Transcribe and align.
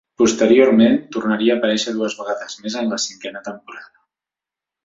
Posteriorment, 0.19 0.95
tornaria 1.15 1.53
a 1.55 1.59
aparèixer 1.61 1.95
dues 1.99 2.17
vegades 2.21 2.57
més 2.65 2.81
en 2.81 2.91
la 2.95 3.01
cinquena 3.07 3.47
temporada. 3.51 4.07